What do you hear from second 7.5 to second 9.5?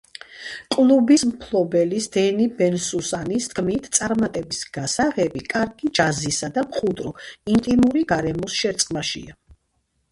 ინტიმური გარემოს შერწყმაშია.